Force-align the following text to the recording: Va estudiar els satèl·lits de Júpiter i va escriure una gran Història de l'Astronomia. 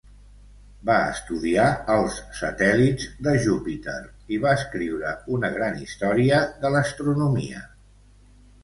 Va 0.89 0.93
estudiar 1.09 1.65
els 1.95 2.17
satèl·lits 2.39 3.05
de 3.27 3.35
Júpiter 3.45 3.99
i 4.37 4.41
va 4.47 4.57
escriure 4.63 5.13
una 5.37 5.53
gran 5.61 5.79
Història 5.87 6.43
de 6.65 6.75
l'Astronomia. 6.79 7.65